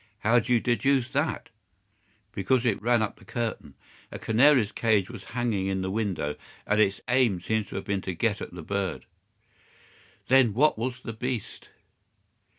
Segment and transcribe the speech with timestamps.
[0.21, 1.49] "How do you deduce that?"
[2.31, 3.75] "Because it ran up the curtain.
[4.11, 8.01] A canary's cage was hanging in the window, and its aim seems to have been
[8.01, 9.05] to get at the bird."
[10.27, 11.69] "Then what was the beast?"